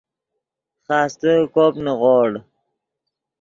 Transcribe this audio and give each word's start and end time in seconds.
خاستے 0.85 1.33
کوپ 1.53 1.73
نیغوڑ 1.83 2.31